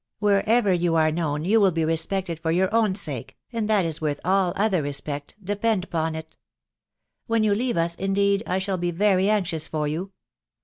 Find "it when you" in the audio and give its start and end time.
6.15-7.53